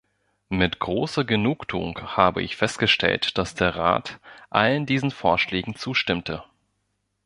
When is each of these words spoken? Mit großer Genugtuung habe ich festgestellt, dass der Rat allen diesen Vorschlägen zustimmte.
Mit 0.49 0.79
großer 0.79 1.25
Genugtuung 1.25 1.99
habe 2.17 2.41
ich 2.41 2.55
festgestellt, 2.55 3.37
dass 3.37 3.53
der 3.53 3.75
Rat 3.75 4.19
allen 4.49 4.87
diesen 4.87 5.11
Vorschlägen 5.11 5.75
zustimmte. 5.75 6.43